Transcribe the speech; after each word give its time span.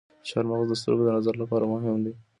چارمغز 0.27 0.67
د 0.69 0.73
سترګو 0.81 1.03
د 1.05 1.09
نظر 1.17 1.33
لپاره 1.41 1.65
مهم 1.73 1.97
دی. 2.05 2.13